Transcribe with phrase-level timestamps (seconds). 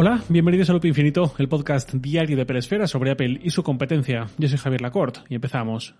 [0.00, 4.28] Hola, bienvenidos a Loop Infinito, el podcast diario de Peresfera sobre Apple y su competencia.
[4.38, 5.96] Yo soy Javier Lacorte y empezamos.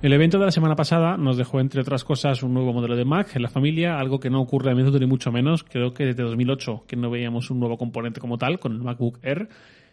[0.00, 3.04] El evento de la semana pasada nos dejó, entre otras cosas, un nuevo modelo de
[3.04, 5.62] Mac en la familia, algo que no ocurre a menudo ni mucho menos.
[5.62, 9.18] Creo que desde 2008 que no veíamos un nuevo componente como tal con el MacBook
[9.22, 9.50] Air.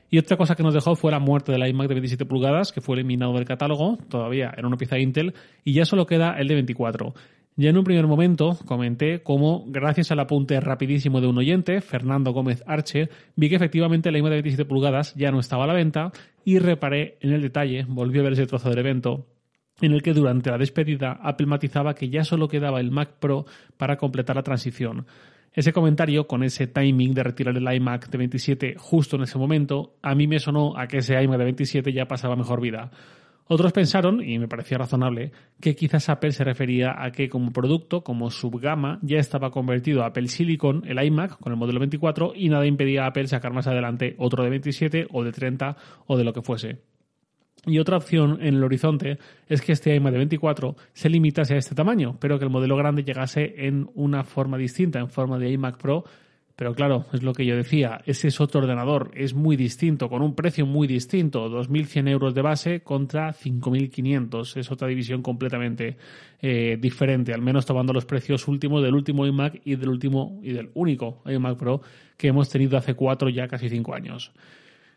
[0.10, 2.79] Y otra cosa que nos dejó fue la muerte del iMac de 27 pulgadas, que
[2.79, 5.33] fue eliminado del catálogo, todavía era una pieza Intel,
[5.65, 7.14] y ya solo queda el de 24.
[7.60, 12.32] Ya en un primer momento comenté cómo, gracias al apunte rapidísimo de un oyente, Fernando
[12.32, 15.74] Gómez Arche, vi que efectivamente el iMac de 27 pulgadas ya no estaba a la
[15.74, 16.12] venta
[16.46, 19.25] y reparé en el detalle, volví a ver ese trozo del evento
[19.82, 23.48] en el que durante la despedida Apple matizaba que ya solo quedaba el Mac Pro
[23.76, 25.07] para completar la transición.
[25.51, 29.96] Ese comentario, con ese timing de retirar el iMac de 27 justo en ese momento,
[30.04, 32.92] a mí me sonó a que ese iMac de 27 ya pasaba mejor vida.
[33.50, 38.03] Otros pensaron, y me parecía razonable, que quizás Apple se refería a que como producto,
[38.03, 42.50] como subgama, ya estaba convertido a Apple Silicon, el iMac, con el modelo 24, y
[42.50, 46.23] nada impedía a Apple sacar más adelante otro de 27 o de 30 o de
[46.25, 46.81] lo que fuese.
[47.66, 51.58] Y otra opción en el horizonte es que este iMac de 24 se limitase a
[51.58, 55.52] este tamaño, pero que el modelo grande llegase en una forma distinta, en forma de
[55.52, 56.06] iMac Pro.
[56.58, 60.23] Pero claro, es lo que yo decía, ese es otro ordenador, es muy distinto, con
[60.23, 65.97] un precio muy distinto, 2.100 euros de base contra 5.500, es otra división completamente
[66.41, 70.52] eh, diferente, al menos tomando los precios últimos del último iMac y del último y
[70.52, 71.81] del único iMac Pro
[72.17, 74.31] que hemos tenido hace cuatro, ya casi cinco años.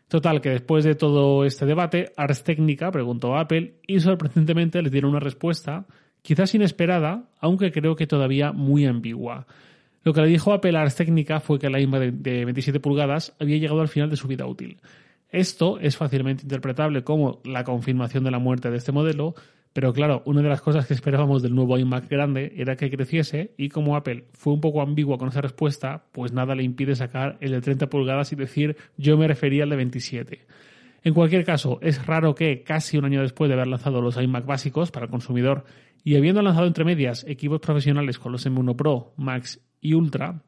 [0.07, 4.91] Total, que después de todo este debate, Ars Technica preguntó a Apple y sorprendentemente les
[4.91, 5.85] dieron una respuesta,
[6.23, 9.45] quizás inesperada, aunque creo que todavía muy ambigua.
[10.03, 13.35] Lo que le dijo Apple a Ars Technica fue que la iMac de 27 pulgadas
[13.39, 14.79] había llegado al final de su vida útil.
[15.29, 19.35] Esto es fácilmente interpretable como la confirmación de la muerte de este modelo,
[19.73, 23.53] pero claro, una de las cosas que esperábamos del nuevo iMac grande era que creciese
[23.57, 27.37] y como Apple fue un poco ambigua con esa respuesta, pues nada le impide sacar
[27.39, 30.39] el de 30 pulgadas y decir yo me refería al de 27.
[31.03, 34.45] En cualquier caso, es raro que casi un año después de haber lanzado los iMac
[34.45, 35.63] básicos para el consumidor
[36.03, 40.41] y habiendo lanzado entre medias equipos profesionales con los M1 Pro, Max y Ultra,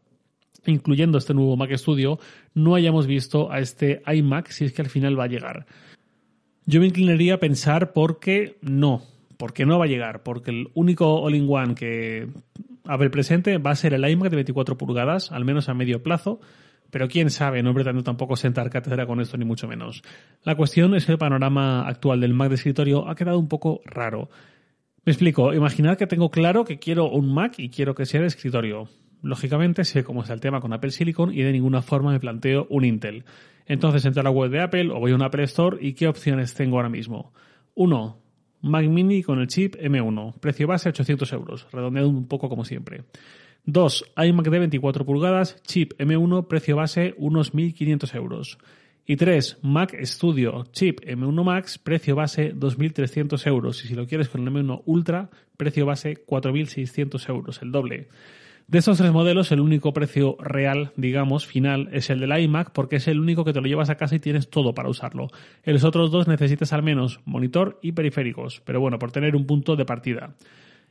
[0.66, 2.20] incluyendo este nuevo Mac Studio,
[2.54, 5.66] no hayamos visto a este iMac si es que al final va a llegar.
[6.66, 9.04] Yo me inclinaría a pensar porque no,
[9.38, 12.30] porque no va a llegar, porque el único all-in-one que
[12.86, 16.40] ver presente va a ser el iMac de 24 pulgadas, al menos a medio plazo,
[16.90, 20.04] pero quién sabe, no pretendo tampoco sentar cátedra con esto ni mucho menos.
[20.44, 23.82] La cuestión es que el panorama actual del Mac de escritorio ha quedado un poco
[23.84, 24.30] raro.
[25.04, 28.28] Me explico, imaginad que tengo claro que quiero un Mac y quiero que sea de
[28.28, 28.88] escritorio.
[29.24, 32.68] Lógicamente sé cómo está el tema con Apple Silicon y de ninguna forma me planteo
[32.70, 33.24] un Intel.
[33.66, 36.08] Entonces entro a la web de Apple o voy a un Apple Store y ¿qué
[36.08, 37.34] opciones tengo ahora mismo?
[37.74, 38.20] Uno,
[38.62, 43.06] Mac Mini con el chip M1, precio base 800 euros, redondeado un poco como siempre.
[43.66, 44.14] 2.
[44.26, 48.58] iMac de 24 pulgadas, chip M1, precio base unos 1.500 euros.
[49.06, 49.60] Y 3.
[49.62, 53.84] Mac Studio, chip M1 Max, precio base 2.300 euros.
[53.84, 58.08] Y si lo quieres con el M1 Ultra, precio base 4.600 euros, el doble.
[58.68, 62.96] De estos tres modelos, el único precio real, digamos, final, es el del iMac porque
[62.96, 65.28] es el único que te lo llevas a casa y tienes todo para usarlo.
[65.64, 69.46] En los otros dos necesitas al menos monitor y periféricos, pero bueno, por tener un
[69.46, 70.36] punto de partida.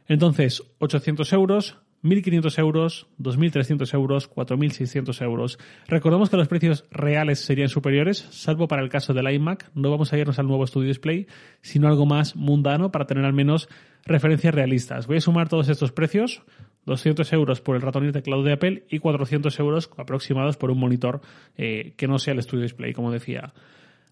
[0.07, 5.59] Entonces, 800 euros, 1.500 euros, 2.300 euros, 4.600 euros.
[5.87, 9.71] Recordemos que los precios reales serían superiores, salvo para el caso del iMac.
[9.75, 11.27] No vamos a irnos al nuevo Studio Display,
[11.61, 13.69] sino algo más mundano para tener al menos
[14.05, 15.07] referencias realistas.
[15.07, 16.43] Voy a sumar todos estos precios.
[16.87, 20.79] 200 euros por el ratón y teclado de Apple y 400 euros aproximados por un
[20.79, 21.21] monitor
[21.57, 23.53] eh, que no sea el Studio Display, como decía.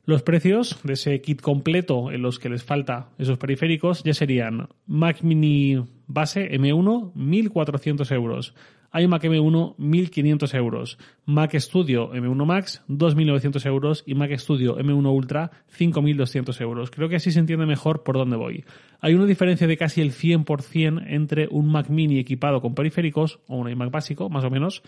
[0.04, 4.68] Los precios de ese kit completo en los que les falta esos periféricos ya serían
[4.86, 8.54] Mac Mini base M1, 1.400 euros
[8.92, 15.50] iMac M1 1.500 euros, Mac Studio M1 Max 2.900 euros y Mac Studio M1 Ultra
[15.78, 16.90] 5.200 euros.
[16.90, 18.64] Creo que así se entiende mejor por dónde voy.
[19.00, 23.56] Hay una diferencia de casi el 100% entre un Mac Mini equipado con periféricos o
[23.56, 24.82] un iMac básico, más o menos,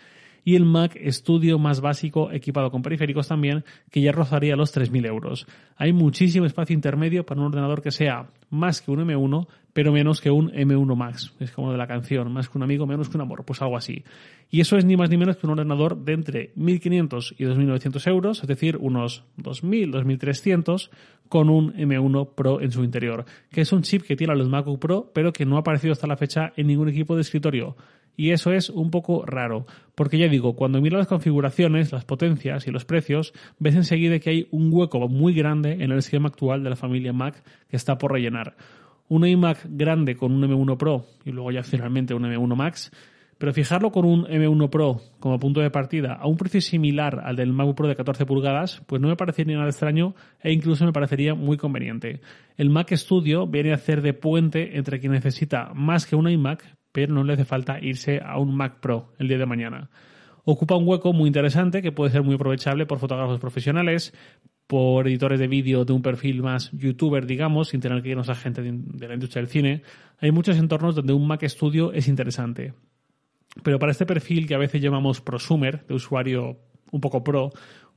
[0.44, 5.06] y el Mac Studio más básico equipado con periféricos también, que ya rozaría los 3.000
[5.06, 5.46] euros.
[5.76, 10.20] Hay muchísimo espacio intermedio para un ordenador que sea más que un M1, pero menos
[10.20, 11.34] que un M1 Max.
[11.40, 13.76] Es como de la canción, más que un amigo, menos que un amor, pues algo
[13.76, 14.04] así.
[14.50, 18.06] Y eso es ni más ni menos que un ordenador de entre 1.500 y 2.900
[18.08, 20.90] euros, es decir, unos 2.000, 2.300,
[21.32, 24.78] con un M1 Pro en su interior, que es un chip que tiene los MacBook
[24.78, 27.74] Pro, pero que no ha aparecido hasta la fecha en ningún equipo de escritorio.
[28.16, 32.66] Y eso es un poco raro, porque ya digo, cuando miro las configuraciones, las potencias
[32.66, 36.62] y los precios, ves enseguida que hay un hueco muy grande en el esquema actual
[36.62, 38.56] de la familia Mac que está por rellenar.
[39.08, 42.90] un iMac grande con un M1 Pro y luego ya finalmente un M1 Max,
[43.42, 47.34] pero fijarlo con un M1 Pro como punto de partida a un precio similar al
[47.34, 50.92] del MacBook Pro de 14 pulgadas, pues no me parecería nada extraño e incluso me
[50.92, 52.20] parecería muy conveniente.
[52.56, 56.64] El Mac Studio viene a hacer de puente entre quien necesita más que un iMac,
[56.92, 59.90] pero no le hace falta irse a un Mac Pro el día de mañana.
[60.44, 64.12] Ocupa un hueco muy interesante que puede ser muy aprovechable por fotógrafos profesionales,
[64.66, 68.34] por editores de vídeo de un perfil más youtuber, digamos, sin tener que irnos a
[68.34, 69.82] gente de la industria del cine.
[70.18, 72.74] Hay muchos entornos donde un Mac Studio es interesante.
[73.62, 76.58] Pero para este perfil que a veces llamamos prosumer, de usuario
[76.90, 77.50] un poco pro,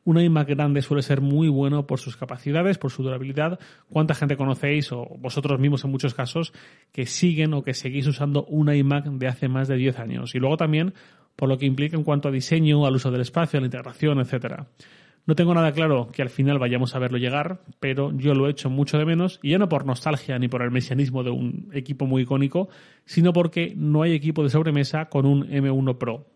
[0.06, 3.60] un iMac grande suele ser muy bueno por sus capacidades, por su durabilidad.
[3.90, 6.54] ¿Cuánta gente conocéis, o vosotros mismos en muchos casos,
[6.94, 10.36] que siguen o que seguís usando un iMac de hace más de 10 años?
[10.36, 10.94] Y luego también
[11.36, 14.20] por lo que implica en cuanto a diseño, al uso del espacio, a la integración,
[14.20, 14.68] etcétera.
[15.26, 18.52] No tengo nada claro que al final vayamos a verlo llegar, pero yo lo he
[18.52, 21.70] hecho mucho de menos, y ya no por nostalgia ni por el mesianismo de un
[21.74, 22.70] equipo muy icónico,
[23.06, 26.35] sino porque no hay equipo de sobremesa con un M1 Pro.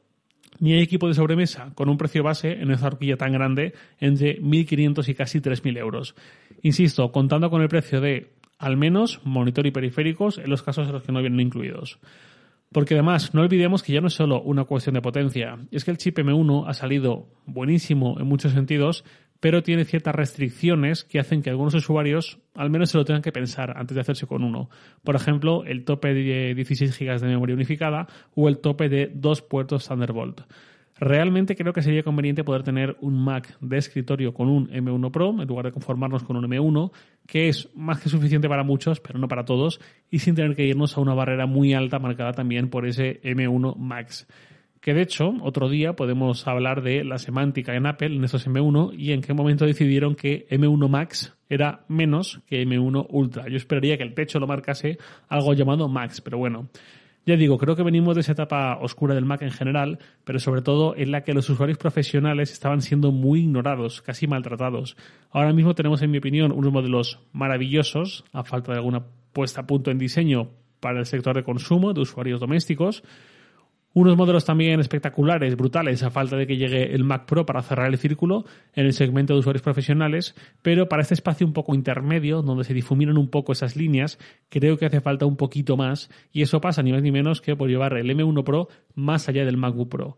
[0.59, 4.41] Ni hay equipo de sobremesa con un precio base en esa horquilla tan grande entre
[4.41, 6.15] 1.500 y casi 3.000 euros.
[6.61, 10.93] Insisto, contando con el precio de al menos monitor y periféricos en los casos en
[10.93, 11.99] los que no vienen incluidos.
[12.71, 15.91] Porque además, no olvidemos que ya no es solo una cuestión de potencia, es que
[15.91, 19.03] el chip M1 ha salido buenísimo en muchos sentidos,
[19.39, 23.31] pero tiene ciertas restricciones que hacen que algunos usuarios al menos se lo tengan que
[23.31, 24.69] pensar antes de hacerse con uno.
[25.03, 29.41] Por ejemplo, el tope de 16 GB de memoria unificada o el tope de dos
[29.41, 30.41] puertos Thunderbolt.
[30.99, 35.29] Realmente creo que sería conveniente poder tener un Mac de escritorio con un M1 Pro
[35.29, 36.91] en lugar de conformarnos con un M1,
[37.25, 39.79] que es más que suficiente para muchos, pero no para todos,
[40.11, 43.77] y sin tener que irnos a una barrera muy alta marcada también por ese M1
[43.77, 44.27] Max.
[44.81, 48.93] Que de hecho, otro día podemos hablar de la semántica en Apple, en esos M1,
[48.97, 53.49] y en qué momento decidieron que M1 Max era menos que M1 Ultra.
[53.49, 54.97] Yo esperaría que el techo lo marcase
[55.27, 56.69] algo llamado Max, pero bueno.
[57.25, 60.61] Ya digo, creo que venimos de esa etapa oscura del Mac en general, pero sobre
[60.61, 64.95] todo en la que los usuarios profesionales estaban siendo muy ignorados, casi maltratados.
[65.29, 69.67] Ahora mismo tenemos, en mi opinión, unos modelos maravillosos, a falta de alguna puesta a
[69.67, 70.49] punto en diseño
[70.79, 73.03] para el sector de consumo de usuarios domésticos,
[73.93, 77.87] unos modelos también espectaculares, brutales, a falta de que llegue el Mac Pro para cerrar
[77.87, 82.41] el círculo en el segmento de usuarios profesionales, pero para este espacio un poco intermedio,
[82.41, 84.19] donde se difuminan un poco esas líneas,
[84.49, 87.55] creo que hace falta un poquito más, y eso pasa ni más ni menos que
[87.55, 90.17] por llevar el M1 Pro más allá del MacBook Pro.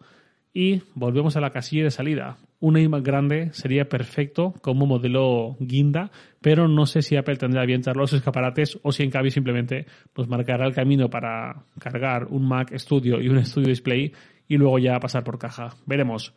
[0.53, 2.37] Y volvemos a la casilla de salida.
[2.61, 6.11] Un iMac grande sería perfecto como modelo guinda,
[6.41, 10.27] pero no sé si Apple tendrá bien los escaparates o si en cambio simplemente nos
[10.27, 14.13] marcará el camino para cargar un Mac Studio y un Studio Display
[14.47, 15.75] y luego ya pasar por caja.
[15.87, 16.35] Veremos.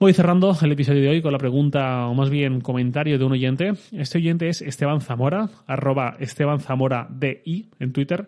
[0.00, 3.32] Voy cerrando el episodio de hoy con la pregunta, o más bien comentario de un
[3.32, 3.72] oyente.
[3.92, 8.26] Este oyente es Esteban Zamora, arroba Esteban Zamora DI en Twitter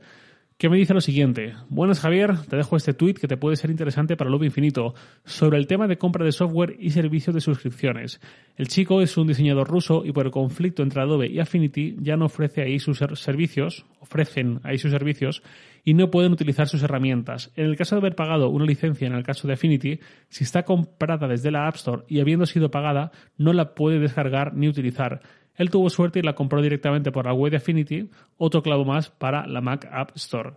[0.65, 1.53] que me dice lo siguiente.
[1.69, 4.95] Buenas Javier, te dejo este tweet que te puede ser interesante para Loop Infinito
[5.27, 8.19] sobre el tema de compra de software y servicios de suscripciones.
[8.57, 12.17] El chico es un diseñador ruso y por el conflicto entre Adobe y Affinity ya
[12.17, 15.43] no ofrece ahí sus servicios, ofrecen ahí sus servicios
[15.85, 17.53] y no pueden utilizar sus herramientas.
[17.57, 20.01] En el caso de haber pagado una licencia en el caso de Affinity,
[20.31, 24.55] si está comprada desde la App Store y habiendo sido pagada, no la puede descargar
[24.55, 25.21] ni utilizar.
[25.57, 29.11] Él tuvo suerte y la compró directamente por la web de Affinity, otro clavo más
[29.11, 30.53] para la Mac App Store.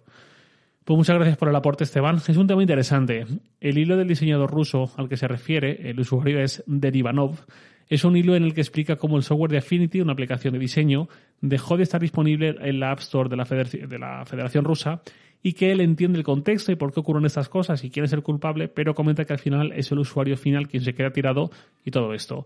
[0.83, 2.15] Pues muchas gracias por el aporte, Esteban.
[2.15, 3.25] Es un tema interesante.
[3.59, 7.45] El hilo del diseñador ruso al que se refiere, el usuario es Derivanov,
[7.89, 10.59] es un hilo en el que explica cómo el software de Affinity, una aplicación de
[10.59, 11.07] diseño,
[11.41, 15.01] dejó de estar disponible en la App Store de la, de la Federación Rusa
[15.41, 18.13] y que él entiende el contexto y por qué ocurren estas cosas y quién es
[18.13, 21.49] el culpable, pero comenta que al final es el usuario final quien se queda tirado
[21.85, 22.45] y todo esto.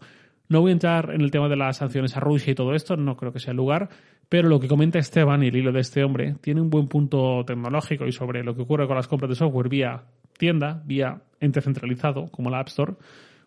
[0.51, 2.97] No voy a entrar en el tema de las sanciones a Rusia y todo esto,
[2.97, 3.87] no creo que sea el lugar,
[4.27, 7.45] pero lo que comenta Esteban y el hilo de este hombre tiene un buen punto
[7.47, 10.03] tecnológico y sobre lo que ocurre con las compras de software vía
[10.37, 12.95] tienda, vía ente centralizado, como la App Store,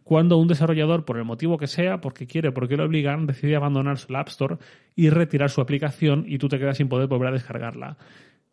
[0.02, 3.98] cuando un desarrollador, por el motivo que sea, porque quiere, porque lo obligan, decide abandonar
[4.08, 4.56] la App Store
[4.96, 7.98] y retirar su aplicación y tú te quedas sin poder volver a descargarla.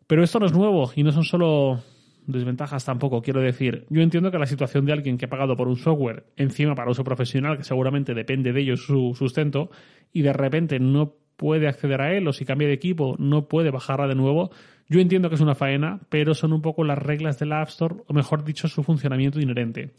[0.06, 1.82] Pero esto no es nuevo y no son solo
[2.26, 3.22] desventajas tampoco.
[3.22, 6.24] Quiero decir, yo entiendo que la situación de alguien que ha pagado por un software
[6.36, 9.70] encima para uso profesional, que seguramente depende de ello su sustento,
[10.12, 13.70] y de repente no puede acceder a él o si cambia de equipo no puede
[13.70, 14.50] bajarla de nuevo,
[14.88, 17.68] yo entiendo que es una faena, pero son un poco las reglas de la App
[17.68, 19.94] Store, o mejor dicho, su funcionamiento inherente.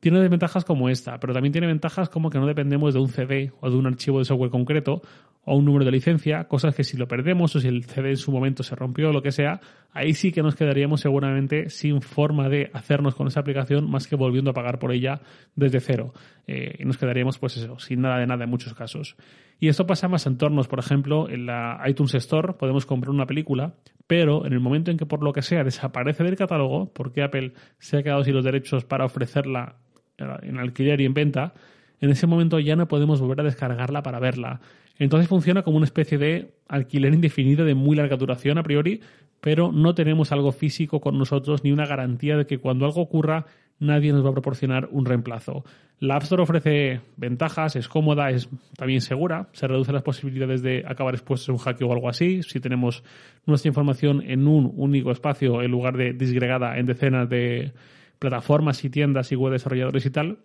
[0.00, 3.52] Tiene desventajas como esta, pero también tiene ventajas como que no dependemos de un CD
[3.60, 5.02] o de un archivo de software concreto,
[5.48, 8.16] o un número de licencia, cosas que si lo perdemos o si el CD en
[8.16, 9.60] su momento se rompió o lo que sea,
[9.92, 14.16] ahí sí que nos quedaríamos seguramente sin forma de hacernos con esa aplicación más que
[14.16, 15.20] volviendo a pagar por ella
[15.54, 16.12] desde cero.
[16.48, 19.14] Eh, y nos quedaríamos pues eso, sin nada de nada en muchos casos.
[19.60, 23.26] Y esto pasa más en entornos, por ejemplo, en la iTunes Store podemos comprar una
[23.26, 23.74] película,
[24.08, 27.52] pero en el momento en que por lo que sea desaparece del catálogo, porque Apple
[27.78, 29.76] se ha quedado sin los derechos para ofrecerla
[30.18, 31.54] en alquiler y en venta,
[32.00, 34.60] en ese momento ya no podemos volver a descargarla para verla.
[34.98, 39.00] Entonces funciona como una especie de alquiler indefinido de muy larga duración a priori,
[39.40, 43.46] pero no tenemos algo físico con nosotros ni una garantía de que cuando algo ocurra
[43.78, 45.64] nadie nos va a proporcionar un reemplazo.
[45.98, 50.84] La App Store ofrece ventajas, es cómoda, es también segura, se reducen las posibilidades de
[50.86, 53.02] acabar expuestos a un hackeo o algo así, si tenemos
[53.44, 57.72] nuestra información en un único espacio en lugar de disgregada en decenas de
[58.18, 60.38] plataformas y tiendas y web desarrolladores y tal,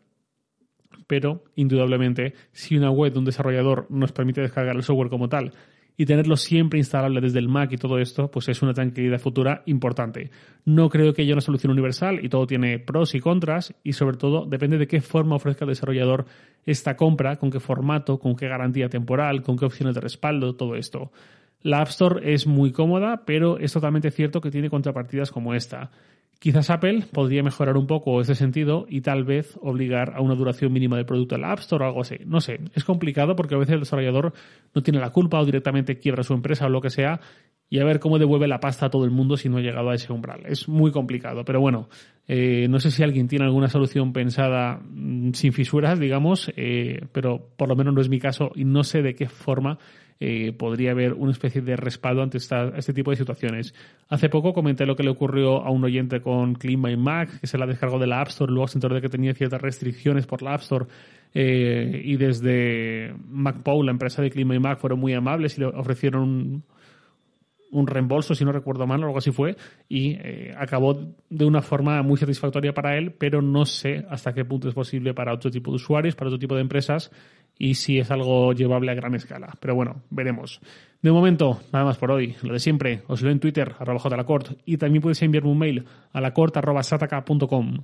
[1.11, 5.51] pero indudablemente si una web de un desarrollador nos permite descargar el software como tal
[5.97, 9.61] y tenerlo siempre instalable desde el Mac y todo esto, pues es una tranquilidad futura
[9.65, 10.31] importante.
[10.63, 14.15] No creo que haya una solución universal y todo tiene pros y contras y sobre
[14.15, 16.27] todo depende de qué forma ofrezca el desarrollador
[16.65, 20.77] esta compra, con qué formato, con qué garantía temporal, con qué opciones de respaldo, todo
[20.77, 21.11] esto.
[21.61, 25.91] La App Store es muy cómoda, pero es totalmente cierto que tiene contrapartidas como esta.
[26.41, 30.74] Quizás Apple podría mejorar un poco ese sentido y tal vez obligar a una duración
[30.74, 32.15] mínima del producto en la App Store o algo así.
[32.25, 34.33] No sé, es complicado porque a veces el desarrollador
[34.74, 37.19] no tiene la culpa o directamente quiebra su empresa o lo que sea
[37.69, 39.91] y a ver cómo devuelve la pasta a todo el mundo si no ha llegado
[39.91, 40.41] a ese umbral.
[40.48, 41.89] Es muy complicado, pero bueno,
[42.27, 47.51] eh, no sé si alguien tiene alguna solución pensada mm, sin fisuras, digamos, eh, pero
[47.55, 49.77] por lo menos no es mi caso y no sé de qué forma
[50.23, 53.73] eh, podría haber una especie de respaldo ante este tipo de situaciones.
[54.07, 57.47] Hace poco comenté lo que le ocurrió a un oyente con Clean My Mac, que
[57.47, 60.27] se la descargó de la App Store, luego se enteró de que tenía ciertas restricciones
[60.27, 60.85] por la App Store
[61.33, 65.67] eh, y desde MacPow, la empresa de Clean My Mac, fueron muy amables y le
[65.67, 66.63] ofrecieron un,
[67.71, 69.55] un reembolso, si no recuerdo mal, o algo así fue,
[69.87, 70.99] y eh, acabó
[71.29, 75.13] de una forma muy satisfactoria para él, pero no sé hasta qué punto es posible
[75.13, 77.11] para otro tipo de usuarios, para otro tipo de empresas,
[77.57, 79.53] y si es algo llevable a gran escala.
[79.59, 80.61] Pero bueno, veremos.
[81.01, 82.35] De momento, nada más por hoy.
[82.43, 85.85] Lo de siempre, os leo en Twitter, arroba jlacort, y también podéis enviarme un mail
[86.11, 87.83] a lacort.sataka.com.